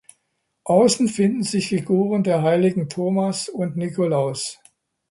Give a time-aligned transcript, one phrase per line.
[0.63, 4.59] Außen finden sich Figuren der Heiligen Thomas und Nikolaus.